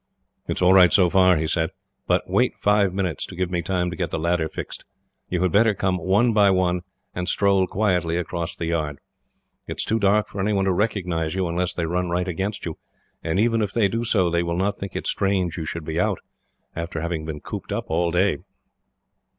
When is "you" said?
5.29-5.43, 11.35-11.47, 12.65-12.79, 15.55-15.65